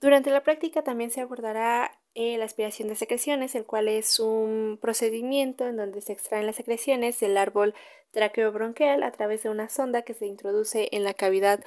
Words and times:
Durante 0.00 0.30
la 0.30 0.42
práctica 0.42 0.82
también 0.82 1.10
se 1.10 1.20
abordará 1.20 1.98
eh, 2.14 2.36
la 2.38 2.44
aspiración 2.44 2.88
de 2.88 2.94
secreciones, 2.94 3.54
el 3.54 3.64
cual 3.64 3.88
es 3.88 4.20
un 4.20 4.78
procedimiento 4.80 5.66
en 5.66 5.76
donde 5.76 6.00
se 6.00 6.12
extraen 6.12 6.46
las 6.46 6.56
secreciones 6.56 7.18
del 7.20 7.36
árbol 7.36 7.74
traqueobronquial 8.10 9.02
a 9.02 9.10
través 9.12 9.42
de 9.42 9.50
una 9.50 9.68
sonda 9.68 10.02
que 10.02 10.14
se 10.14 10.26
introduce 10.26 10.88
en 10.92 11.04
la 11.04 11.14
cavidad 11.14 11.64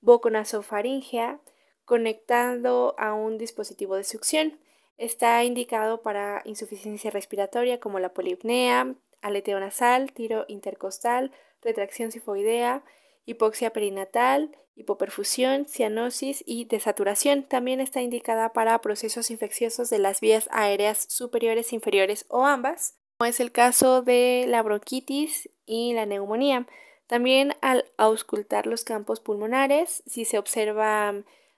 boconasofaringea 0.00 1.40
conectando 1.84 2.94
a 2.98 3.14
un 3.14 3.36
dispositivo 3.36 3.96
de 3.96 4.04
succión. 4.04 4.60
Está 4.96 5.42
indicado 5.42 6.02
para 6.02 6.40
insuficiencia 6.44 7.10
respiratoria 7.10 7.80
como 7.80 7.98
la 7.98 8.14
polipnea, 8.14 8.94
aleteo 9.22 9.58
nasal, 9.58 10.12
tiro 10.12 10.44
intercostal, 10.46 11.32
retracción 11.62 12.12
sifoidea, 12.12 12.84
hipoxia 13.26 13.72
perinatal, 13.72 14.56
hipoperfusión, 14.80 15.66
cianosis 15.66 16.42
y 16.46 16.64
desaturación. 16.64 17.44
También 17.44 17.80
está 17.80 18.02
indicada 18.02 18.52
para 18.52 18.80
procesos 18.80 19.30
infecciosos 19.30 19.90
de 19.90 19.98
las 19.98 20.20
vías 20.20 20.48
aéreas 20.52 21.06
superiores, 21.08 21.72
inferiores 21.72 22.26
o 22.28 22.44
ambas, 22.44 22.96
como 23.18 23.28
es 23.28 23.40
el 23.40 23.52
caso 23.52 24.02
de 24.02 24.44
la 24.48 24.62
bronquitis 24.62 25.50
y 25.66 25.92
la 25.92 26.06
neumonía. 26.06 26.66
También 27.06 27.54
al 27.60 27.84
auscultar 27.96 28.66
los 28.66 28.84
campos 28.84 29.20
pulmonares, 29.20 30.02
si 30.06 30.24
se 30.24 30.38
observa 30.38 31.14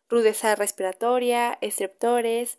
rudeza 0.08 0.54
respiratoria, 0.54 1.58
estreptores, 1.60 2.58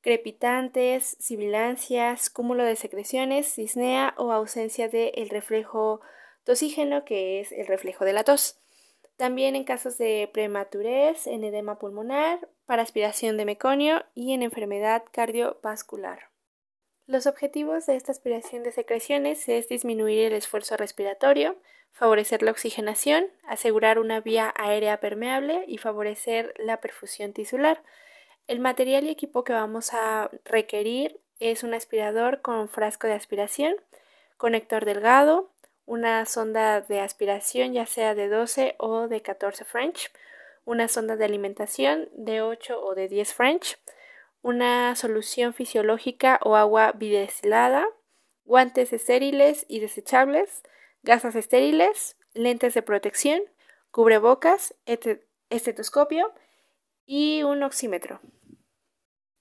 crepitantes, 0.00 1.16
sibilancias, 1.20 2.30
cúmulo 2.30 2.64
de 2.64 2.76
secreciones, 2.76 3.54
disnea 3.56 4.14
o 4.16 4.32
ausencia 4.32 4.88
del 4.88 5.28
reflejo 5.28 6.00
tosígeno, 6.44 7.04
que 7.04 7.40
es 7.40 7.52
el 7.52 7.66
reflejo 7.66 8.04
de 8.04 8.12
la 8.12 8.24
tos. 8.24 8.58
También 9.18 9.56
en 9.56 9.64
casos 9.64 9.98
de 9.98 10.30
prematurez, 10.32 11.26
en 11.26 11.42
edema 11.42 11.80
pulmonar, 11.80 12.48
para 12.66 12.82
aspiración 12.82 13.36
de 13.36 13.44
meconio 13.44 14.04
y 14.14 14.32
en 14.32 14.44
enfermedad 14.44 15.02
cardiovascular. 15.10 16.30
Los 17.08 17.26
objetivos 17.26 17.86
de 17.86 17.96
esta 17.96 18.12
aspiración 18.12 18.62
de 18.62 18.70
secreciones 18.70 19.48
es 19.48 19.68
disminuir 19.68 20.26
el 20.26 20.34
esfuerzo 20.34 20.76
respiratorio, 20.76 21.56
favorecer 21.90 22.44
la 22.44 22.52
oxigenación, 22.52 23.26
asegurar 23.48 23.98
una 23.98 24.20
vía 24.20 24.54
aérea 24.56 25.00
permeable 25.00 25.64
y 25.66 25.78
favorecer 25.78 26.54
la 26.56 26.80
perfusión 26.80 27.32
tisular. 27.32 27.82
El 28.46 28.60
material 28.60 29.04
y 29.04 29.10
equipo 29.10 29.42
que 29.42 29.52
vamos 29.52 29.94
a 29.94 30.30
requerir 30.44 31.18
es 31.40 31.64
un 31.64 31.74
aspirador 31.74 32.40
con 32.40 32.68
frasco 32.68 33.08
de 33.08 33.14
aspiración, 33.14 33.74
conector 34.36 34.84
delgado, 34.84 35.50
una 35.88 36.26
sonda 36.26 36.82
de 36.82 37.00
aspiración 37.00 37.72
ya 37.72 37.86
sea 37.86 38.14
de 38.14 38.28
12 38.28 38.76
o 38.78 39.08
de 39.08 39.22
14 39.22 39.64
French, 39.64 40.12
una 40.66 40.86
sonda 40.86 41.16
de 41.16 41.24
alimentación 41.24 42.10
de 42.12 42.42
8 42.42 42.78
o 42.84 42.94
de 42.94 43.08
10 43.08 43.32
French, 43.32 43.78
una 44.42 44.94
solución 44.96 45.54
fisiológica 45.54 46.40
o 46.44 46.56
agua 46.56 46.92
bidestilada, 46.92 47.86
guantes 48.44 48.92
estériles 48.92 49.64
y 49.66 49.80
desechables, 49.80 50.62
gasas 51.02 51.34
estériles, 51.34 52.18
lentes 52.34 52.74
de 52.74 52.82
protección, 52.82 53.40
cubrebocas, 53.90 54.74
estetoscopio 55.48 56.34
y 57.06 57.42
un 57.44 57.62
oxímetro. 57.62 58.20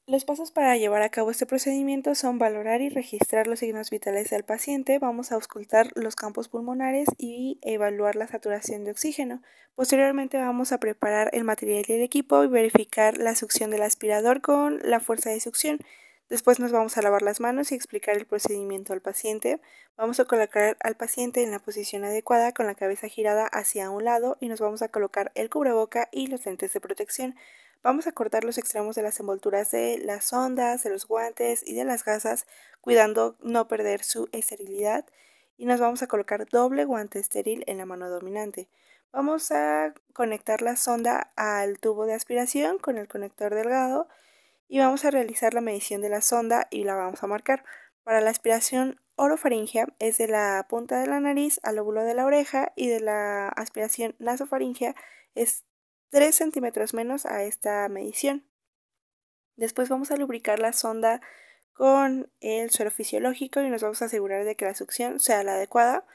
Los 0.09 0.23
pasos 0.23 0.51
para 0.51 0.77
llevar 0.77 1.01
a 1.01 1.09
cabo 1.09 1.31
este 1.31 1.45
procedimiento 1.45 2.15
son 2.15 2.39
valorar 2.39 2.79
y 2.79 2.87
registrar 2.87 3.45
los 3.45 3.59
signos 3.59 3.89
vitales 3.89 4.29
del 4.29 4.45
paciente, 4.45 4.99
vamos 4.99 5.33
a 5.33 5.35
auscultar 5.35 5.91
los 5.95 6.15
campos 6.15 6.47
pulmonares 6.47 7.09
y 7.17 7.59
evaluar 7.61 8.15
la 8.15 8.25
saturación 8.25 8.85
de 8.85 8.91
oxígeno. 8.91 9.41
Posteriormente 9.75 10.37
vamos 10.37 10.71
a 10.71 10.77
preparar 10.77 11.29
el 11.33 11.43
material 11.43 11.83
y 11.89 11.91
el 11.91 12.01
equipo 12.03 12.41
y 12.41 12.47
verificar 12.47 13.17
la 13.17 13.35
succión 13.35 13.69
del 13.69 13.81
aspirador 13.81 14.39
con 14.39 14.79
la 14.81 15.01
fuerza 15.01 15.29
de 15.29 15.41
succión. 15.41 15.79
Después 16.29 16.61
nos 16.61 16.71
vamos 16.71 16.97
a 16.97 17.01
lavar 17.01 17.21
las 17.21 17.41
manos 17.41 17.73
y 17.73 17.75
explicar 17.75 18.15
el 18.15 18.25
procedimiento 18.25 18.93
al 18.93 19.01
paciente. 19.01 19.59
Vamos 19.97 20.21
a 20.21 20.25
colocar 20.25 20.77
al 20.79 20.95
paciente 20.95 21.43
en 21.43 21.51
la 21.51 21.59
posición 21.59 22.05
adecuada 22.05 22.53
con 22.53 22.65
la 22.65 22.75
cabeza 22.75 23.09
girada 23.09 23.45
hacia 23.45 23.89
un 23.89 24.05
lado 24.05 24.37
y 24.39 24.47
nos 24.47 24.61
vamos 24.61 24.81
a 24.81 24.87
colocar 24.87 25.33
el 25.35 25.49
cubreboca 25.49 26.07
y 26.13 26.27
los 26.27 26.45
lentes 26.45 26.71
de 26.71 26.79
protección. 26.79 27.35
Vamos 27.83 28.07
a 28.07 28.11
cortar 28.11 28.43
los 28.43 28.57
extremos 28.57 28.95
de 28.95 29.03
las 29.03 29.19
envolturas 29.19 29.71
de 29.71 29.97
las 29.99 30.33
ondas, 30.33 30.83
de 30.83 30.89
los 30.89 31.07
guantes 31.07 31.63
y 31.65 31.75
de 31.75 31.85
las 31.85 32.03
gasas, 32.03 32.45
cuidando 32.81 33.37
no 33.41 33.67
perder 33.67 34.03
su 34.03 34.27
esterilidad. 34.31 35.05
Y 35.57 35.65
nos 35.65 35.79
vamos 35.79 36.03
a 36.03 36.07
colocar 36.07 36.47
doble 36.47 36.85
guante 36.85 37.19
estéril 37.19 37.63
en 37.67 37.77
la 37.77 37.85
mano 37.85 38.09
dominante. 38.09 38.67
Vamos 39.11 39.51
a 39.51 39.93
conectar 40.13 40.61
la 40.61 40.75
sonda 40.75 41.31
al 41.35 41.79
tubo 41.79 42.05
de 42.05 42.13
aspiración 42.13 42.77
con 42.77 42.97
el 42.97 43.07
conector 43.07 43.55
delgado 43.55 44.07
y 44.67 44.79
vamos 44.79 45.05
a 45.05 45.11
realizar 45.11 45.53
la 45.53 45.61
medición 45.61 46.01
de 46.01 46.09
la 46.09 46.21
sonda 46.21 46.67
y 46.69 46.83
la 46.83 46.95
vamos 46.95 47.23
a 47.23 47.27
marcar. 47.27 47.63
Para 48.03 48.21
la 48.21 48.29
aspiración 48.29 48.99
orofaringea 49.15 49.87
es 49.99 50.17
de 50.17 50.27
la 50.27 50.65
punta 50.69 50.99
de 50.99 51.07
la 51.07 51.19
nariz 51.19 51.59
al 51.63 51.77
lóbulo 51.77 52.03
de 52.03 52.13
la 52.13 52.25
oreja 52.25 52.73
y 52.75 52.87
de 52.87 52.99
la 52.99 53.47
aspiración 53.49 54.15
nasofaringea 54.19 54.95
es 55.35 55.63
3 56.09 56.35
centímetros 56.35 56.93
menos 56.93 57.25
a 57.25 57.43
esta 57.43 57.87
medición. 57.89 58.45
Después 59.55 59.89
vamos 59.89 60.11
a 60.11 60.17
lubricar 60.17 60.59
la 60.59 60.73
sonda 60.73 61.21
con 61.73 62.31
el 62.39 62.69
suero 62.71 62.91
fisiológico 62.91 63.61
y 63.61 63.69
nos 63.69 63.81
vamos 63.81 64.01
a 64.01 64.05
asegurar 64.05 64.45
de 64.45 64.55
que 64.55 64.65
la 64.65 64.75
succión 64.75 65.19
sea 65.19 65.43
la 65.43 65.53
adecuada. 65.53 66.05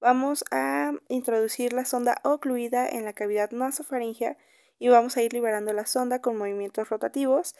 Vamos 0.00 0.44
a 0.50 0.92
introducir 1.08 1.72
la 1.72 1.84
sonda 1.84 2.20
ocluida 2.24 2.88
en 2.88 3.04
la 3.04 3.12
cavidad 3.12 3.50
nasofaringea 3.50 4.36
y 4.78 4.88
vamos 4.88 5.16
a 5.16 5.22
ir 5.22 5.32
liberando 5.32 5.72
la 5.72 5.86
sonda 5.86 6.20
con 6.20 6.36
movimientos 6.36 6.88
rotativos 6.88 7.54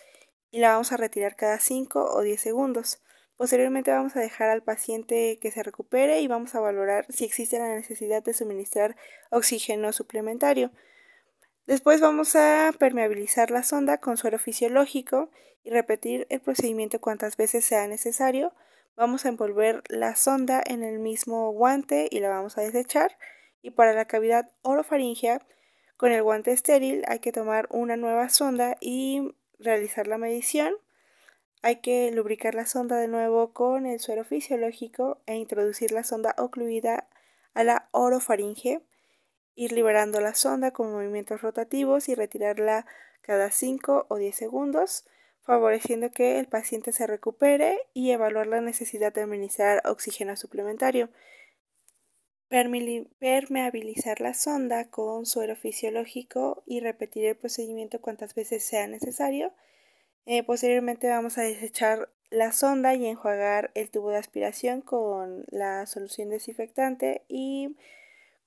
y 0.51 0.61
la 0.61 0.73
vamos 0.73 0.93
a 0.93 0.97
retirar 0.97 1.37
cada 1.37 1.59
5 1.59 2.13
o 2.13 2.21
10 2.23 2.41
segundos. 2.41 3.01
Posteriormente 3.37 3.91
vamos 3.91 4.15
a 4.15 4.21
dejar 4.21 4.51
al 4.51 4.63
paciente 4.63 5.39
que 5.41 5.51
se 5.51 5.63
recupere 5.63 6.21
y 6.21 6.29
vamos 6.29 6.55
a 6.55 6.61
valorar 6.61 7.07
si 7.09 7.25
existe 7.25 7.59
la 7.59 7.75
necesidad 7.75 8.23
de 8.23 8.35
suministrar 8.35 8.97
oxígeno 9.31 9.93
suplementario. 9.93 10.71
Después 11.67 12.03
vamos 12.03 12.37
a 12.37 12.73
permeabilizar 12.79 13.51
la 13.51 13.63
sonda 13.63 13.97
con 13.97 14.19
suero 14.19 14.39
fisiológico 14.39 15.31
y 15.63 15.71
repetir 15.71 16.27
el 16.29 16.41
procedimiento 16.41 17.01
cuantas 17.01 17.39
veces 17.39 17.65
sea 17.65 17.89
necesario. 17.89 18.53
Vamos 18.97 19.25
a 19.25 19.31
envolver 19.31 19.83
la 19.89 20.15
sonda 20.15 20.63
en 20.67 20.83
el 20.83 20.99
mismo 20.99 21.51
guante 21.53 22.07
y 22.11 22.21
la 22.21 22.29
vamos 22.29 22.59
a 22.59 22.61
desechar. 22.61 23.17
Y 23.63 23.71
para 23.71 23.95
la 23.95 24.05
cavidad 24.05 24.51
orofaringea, 24.61 25.41
con 25.97 26.13
el 26.13 26.23
guante 26.23 26.53
estéril 26.53 27.03
hay 27.09 27.21
que 27.21 27.33
tomar 27.33 27.67
una 27.71 27.97
nueva 27.97 28.29
sonda 28.29 28.77
y 28.79 29.35
realizar 29.59 30.07
la 30.07 30.19
medición. 30.19 30.75
Hay 31.63 31.77
que 31.77 32.11
lubricar 32.13 32.55
la 32.55 32.67
sonda 32.67 32.99
de 32.99 33.09
nuevo 33.09 33.55
con 33.55 33.87
el 33.87 34.01
suero 34.01 34.25
fisiológico 34.25 35.23
e 35.25 35.37
introducir 35.37 35.93
la 35.93 36.05
sonda 36.05 36.35
ocluida 36.37 37.09
a 37.55 37.65
la 37.65 37.89
orofaringe 37.93 38.83
ir 39.55 39.73
liberando 39.73 40.21
la 40.21 40.35
sonda 40.35 40.73
con 40.73 40.93
movimientos 40.93 41.43
rotativos 41.43 42.09
y 42.09 42.15
retirarla 42.15 42.87
cada 43.21 43.51
5 43.51 44.07
o 44.09 44.17
10 44.17 44.35
segundos, 44.35 45.05
favoreciendo 45.43 46.11
que 46.11 46.39
el 46.39 46.47
paciente 46.47 46.93
se 46.93 47.07
recupere 47.07 47.79
y 47.93 48.11
evaluar 48.11 48.47
la 48.47 48.61
necesidad 48.61 49.13
de 49.13 49.23
administrar 49.23 49.83
oxígeno 49.87 50.37
suplementario. 50.37 51.11
Permeabilizar 52.49 54.21
la 54.21 54.35
sonda 54.35 54.91
con 54.91 55.27
suero 55.27 55.57
fisiológico 55.57 56.63
y 56.67 56.81
repetir 56.81 57.25
el 57.27 57.37
procedimiento 57.37 58.01
cuantas 58.01 58.35
veces 58.35 58.63
sea 58.63 58.87
necesario. 58.87 59.53
Eh, 60.27 60.43
posteriormente 60.43 61.09
vamos 61.09 61.37
a 61.37 61.43
desechar 61.43 62.11
la 62.31 62.53
sonda 62.53 62.95
y 62.95 63.07
enjuagar 63.07 63.71
el 63.75 63.91
tubo 63.91 64.11
de 64.11 64.19
aspiración 64.19 64.81
con 64.81 65.45
la 65.51 65.87
solución 65.87 66.31
desinfectante 66.31 67.23
y 67.29 67.77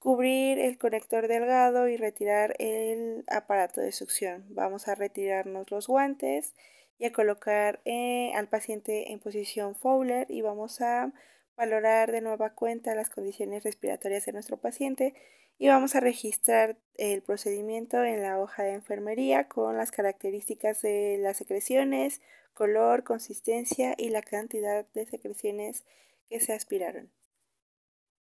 Cubrir 0.07 0.57
el 0.57 0.78
conector 0.78 1.28
delgado 1.28 1.90
y 1.90 1.97
retirar 1.97 2.56
el 2.59 3.25
aparato 3.28 3.81
de 3.81 3.91
succión. 3.91 4.45
Vamos 4.47 4.88
a 4.88 4.95
retirarnos 4.95 5.69
los 5.69 5.88
guantes 5.88 6.56
y 6.98 7.04
a 7.04 7.12
colocar 7.12 7.81
eh, 7.83 8.31
al 8.33 8.48
paciente 8.48 9.12
en 9.12 9.19
posición 9.19 9.75
Fowler 9.75 10.25
y 10.30 10.42
vamos 10.42 10.80
a 10.80 11.12
valorar 11.57 12.13
de 12.13 12.21
nueva 12.21 12.51
cuenta 12.51 12.95
las 12.95 13.09
condiciones 13.09 13.65
respiratorias 13.65 14.25
de 14.25 14.31
nuestro 14.31 14.56
paciente 14.56 15.13
y 15.57 15.68
vamos 15.68 15.94
a 15.94 16.00
registrar 16.00 16.77
el 16.95 17.21
procedimiento 17.21 18.01
en 18.06 18.21
la 18.21 18.39
hoja 18.39 18.63
de 18.63 18.75
enfermería 18.75 19.50
con 19.50 19.75
las 19.75 19.92
características 19.92 20.83
de 20.83 21.18
las 21.19 21.36
secreciones, 21.36 22.21
color, 22.54 23.04
consistencia 23.04 23.94
y 23.98 24.07
la 24.12 24.21
cantidad 24.21 24.88
de 24.94 25.06
secreciones 25.06 25.83
que 26.30 26.39
se 26.39 26.54
aspiraron. 26.54 27.12